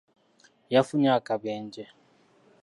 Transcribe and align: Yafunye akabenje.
Yafunye 0.73 1.09
akabenje. 1.19 1.83